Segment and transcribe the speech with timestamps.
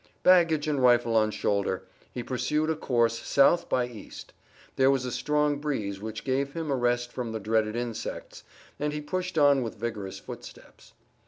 [0.23, 4.33] Baggage and rifle on shoulder, he pursued a course south by east.
[4.75, 8.43] There was a strong breeze which gave him a rest from the dreaded insects,
[8.79, 10.93] and he pushed on with vigorous footsteps.